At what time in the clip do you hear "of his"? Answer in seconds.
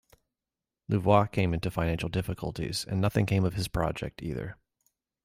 3.45-3.67